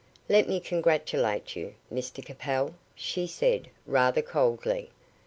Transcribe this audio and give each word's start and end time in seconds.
"Let 0.27 0.49
me 0.49 0.59
congratulate 0.59 1.55
you, 1.55 1.75
Mr 1.93 2.25
Capel," 2.25 2.73
she 2.95 3.27
said, 3.27 3.69
rather 3.85 4.23
coldly. 4.23 4.89